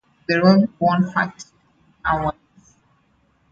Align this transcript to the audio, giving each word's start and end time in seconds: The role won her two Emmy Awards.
The 0.27 0.41
role 0.41 0.67
won 0.79 1.03
her 1.03 1.31
two 1.37 1.45
Emmy 2.03 2.21
Awards. 2.21 2.75